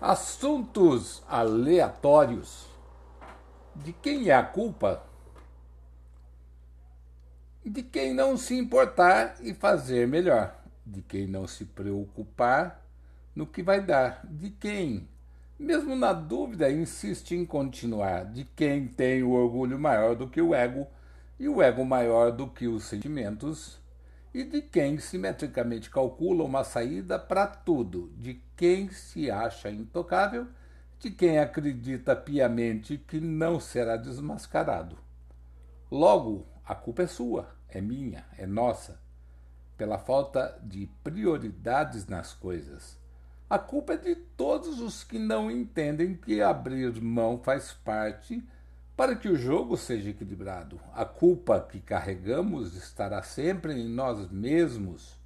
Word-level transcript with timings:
Assuntos 0.00 1.24
aleatórios. 1.28 2.68
De 3.74 3.92
quem 3.92 4.28
é 4.28 4.34
a 4.34 4.44
culpa? 4.44 5.02
De 7.64 7.82
quem 7.82 8.14
não 8.14 8.36
se 8.36 8.56
importar 8.56 9.34
e 9.40 9.52
fazer 9.52 10.06
melhor. 10.06 10.56
De 10.86 11.02
quem 11.02 11.26
não 11.26 11.48
se 11.48 11.64
preocupar 11.64 12.80
no 13.34 13.44
que 13.44 13.60
vai 13.60 13.80
dar. 13.80 14.24
De 14.24 14.50
quem, 14.50 15.08
mesmo 15.58 15.96
na 15.96 16.12
dúvida, 16.12 16.70
insiste 16.70 17.34
em 17.34 17.44
continuar. 17.44 18.24
De 18.26 18.44
quem 18.44 18.86
tem 18.86 19.24
o 19.24 19.32
orgulho 19.32 19.80
maior 19.80 20.14
do 20.14 20.28
que 20.28 20.40
o 20.40 20.54
ego 20.54 20.86
e 21.40 21.48
o 21.48 21.60
ego 21.60 21.84
maior 21.84 22.30
do 22.30 22.46
que 22.46 22.68
os 22.68 22.84
sentimentos 22.84 23.80
e 24.38 24.44
de 24.44 24.62
quem 24.62 25.00
simetricamente 25.00 25.90
calcula 25.90 26.44
uma 26.44 26.62
saída 26.62 27.18
para 27.18 27.44
tudo, 27.44 28.12
de 28.16 28.40
quem 28.56 28.88
se 28.88 29.28
acha 29.28 29.68
intocável, 29.68 30.46
de 31.00 31.10
quem 31.10 31.40
acredita 31.40 32.14
piamente 32.14 32.96
que 32.98 33.18
não 33.20 33.58
será 33.58 33.96
desmascarado. 33.96 34.96
Logo, 35.90 36.46
a 36.64 36.72
culpa 36.72 37.02
é 37.02 37.08
sua, 37.08 37.52
é 37.68 37.80
minha, 37.80 38.26
é 38.38 38.46
nossa, 38.46 39.00
pela 39.76 39.98
falta 39.98 40.56
de 40.62 40.88
prioridades 41.02 42.06
nas 42.06 42.32
coisas. 42.32 42.96
A 43.50 43.58
culpa 43.58 43.94
é 43.94 43.96
de 43.96 44.14
todos 44.14 44.80
os 44.80 45.02
que 45.02 45.18
não 45.18 45.50
entendem 45.50 46.14
que 46.14 46.40
abrir 46.40 47.02
mão 47.02 47.40
faz 47.42 47.72
parte 47.72 48.40
para 48.98 49.14
que 49.14 49.28
o 49.28 49.36
jogo 49.36 49.76
seja 49.76 50.10
equilibrado, 50.10 50.80
a 50.92 51.04
culpa 51.04 51.60
que 51.60 51.78
carregamos 51.78 52.74
estará 52.74 53.22
sempre 53.22 53.72
em 53.72 53.88
nós 53.88 54.28
mesmos. 54.28 55.16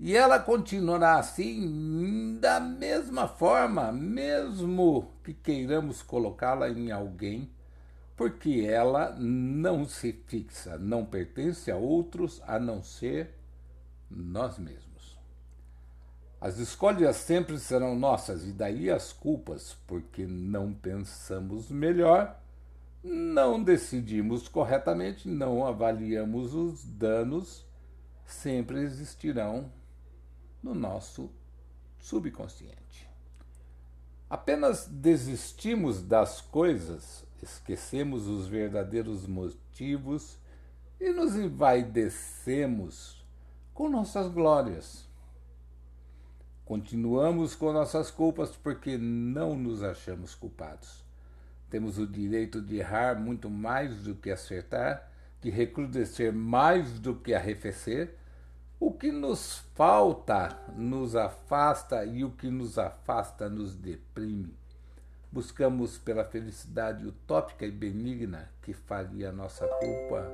E 0.00 0.16
ela 0.16 0.38
continuará 0.38 1.18
assim 1.18 2.38
da 2.40 2.58
mesma 2.58 3.28
forma, 3.28 3.92
mesmo 3.92 5.12
que 5.22 5.34
queiramos 5.34 6.00
colocá-la 6.00 6.70
em 6.70 6.90
alguém, 6.90 7.50
porque 8.16 8.66
ela 8.66 9.14
não 9.18 9.86
se 9.86 10.14
fixa, 10.26 10.78
não 10.78 11.04
pertence 11.04 11.70
a 11.70 11.76
outros 11.76 12.40
a 12.46 12.58
não 12.58 12.82
ser 12.82 13.34
nós 14.10 14.58
mesmos. 14.58 14.85
As 16.46 16.60
escolhas 16.60 17.16
sempre 17.16 17.58
serão 17.58 17.96
nossas, 17.98 18.46
e 18.46 18.52
daí 18.52 18.88
as 18.88 19.12
culpas, 19.12 19.76
porque 19.84 20.24
não 20.24 20.72
pensamos 20.72 21.68
melhor, 21.72 22.40
não 23.02 23.60
decidimos 23.60 24.46
corretamente, 24.46 25.26
não 25.26 25.66
avaliamos 25.66 26.54
os 26.54 26.84
danos, 26.84 27.66
sempre 28.24 28.78
existirão 28.78 29.72
no 30.62 30.72
nosso 30.72 31.32
subconsciente. 31.98 33.10
Apenas 34.30 34.86
desistimos 34.86 36.00
das 36.00 36.40
coisas, 36.40 37.24
esquecemos 37.42 38.28
os 38.28 38.46
verdadeiros 38.46 39.26
motivos 39.26 40.38
e 41.00 41.10
nos 41.10 41.34
envaidecemos 41.34 43.26
com 43.74 43.88
nossas 43.88 44.28
glórias 44.28 45.06
Continuamos 46.66 47.54
com 47.54 47.72
nossas 47.72 48.10
culpas 48.10 48.56
porque 48.56 48.98
não 48.98 49.54
nos 49.54 49.84
achamos 49.84 50.34
culpados. 50.34 51.04
Temos 51.70 51.96
o 51.96 52.04
direito 52.04 52.60
de 52.60 52.78
errar 52.78 53.20
muito 53.20 53.48
mais 53.48 54.02
do 54.02 54.16
que 54.16 54.32
acertar, 54.32 55.08
de 55.40 55.48
recrudescer 55.48 56.32
mais 56.32 56.98
do 56.98 57.14
que 57.14 57.32
arrefecer. 57.32 58.16
O 58.80 58.92
que 58.92 59.12
nos 59.12 59.58
falta 59.76 60.58
nos 60.74 61.14
afasta 61.14 62.04
e 62.04 62.24
o 62.24 62.32
que 62.32 62.50
nos 62.50 62.80
afasta 62.80 63.48
nos 63.48 63.76
deprime. 63.76 64.52
Buscamos 65.30 65.98
pela 65.98 66.24
felicidade 66.24 67.06
utópica 67.06 67.64
e 67.64 67.70
benigna 67.70 68.50
que 68.60 68.72
faria 68.72 69.30
nossa 69.30 69.68
culpa 69.68 70.28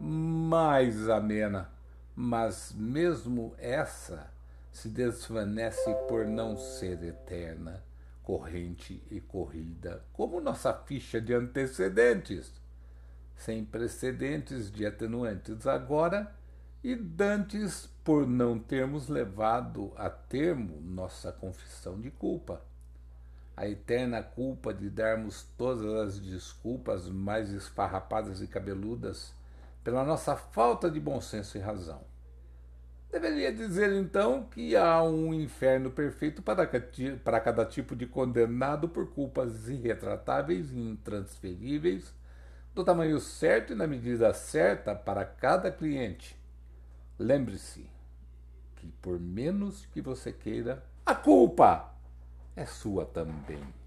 mais 0.00 1.10
amena, 1.10 1.70
mas 2.16 2.72
mesmo 2.74 3.54
essa 3.58 4.37
se 4.72 4.88
desvanece 4.88 5.92
por 6.08 6.26
não 6.26 6.56
ser 6.56 7.02
eterna, 7.02 7.82
corrente 8.22 9.02
e 9.10 9.20
corrida, 9.20 10.04
como 10.12 10.40
nossa 10.40 10.72
ficha 10.72 11.20
de 11.20 11.34
antecedentes, 11.34 12.52
sem 13.36 13.64
precedentes 13.64 14.70
de 14.70 14.84
atenuantes 14.86 15.66
agora 15.66 16.34
e 16.82 16.94
dantes 16.94 17.88
por 18.04 18.26
não 18.26 18.58
termos 18.58 19.08
levado 19.08 19.92
a 19.96 20.08
termo 20.08 20.80
nossa 20.80 21.32
confissão 21.32 22.00
de 22.00 22.10
culpa. 22.10 22.62
A 23.56 23.68
eterna 23.68 24.22
culpa 24.22 24.72
de 24.72 24.88
darmos 24.88 25.42
todas 25.56 25.84
as 25.94 26.20
desculpas 26.20 27.08
mais 27.08 27.50
esfarrapadas 27.52 28.40
e 28.40 28.46
cabeludas 28.46 29.32
pela 29.82 30.04
nossa 30.04 30.36
falta 30.36 30.90
de 30.90 31.00
bom 31.00 31.20
senso 31.20 31.58
e 31.58 31.60
razão 31.60 32.00
Deveria 33.10 33.50
dizer 33.50 33.90
então 33.92 34.44
que 34.44 34.76
há 34.76 35.02
um 35.02 35.32
inferno 35.32 35.90
perfeito 35.90 36.42
para, 36.42 36.66
cada 36.66 37.64
tipo 37.64 37.96
de 37.96 38.06
condenado 38.06 38.86
por 38.86 39.10
culpas 39.10 39.68
irretratáveis 39.68 40.70
e 40.72 40.78
intransferíveis, 40.78 42.14
do 42.74 42.84
tamanho 42.84 43.18
certo 43.18 43.72
e 43.72 43.76
na 43.76 43.86
medida 43.86 44.32
certa 44.34 44.94
para 44.94 45.24
cada 45.24 45.70
cliente. 45.70 46.38
Lembre-se 47.18 47.88
que, 48.76 48.88
por 49.00 49.18
menos 49.18 49.86
que 49.86 50.02
você 50.02 50.30
queira, 50.30 50.84
a 51.04 51.14
culpa 51.14 51.92
é 52.54 52.66
sua 52.66 53.06
também. 53.06 53.77